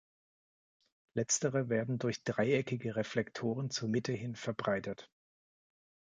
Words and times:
Letztere 1.13 1.69
werden 1.69 1.99
durch 1.99 2.23
dreieckige 2.23 2.95
Reflektoren 2.95 3.69
zur 3.69 3.87
Mitte 3.87 4.13
hin 4.13 4.35
verbreitert. 4.35 5.11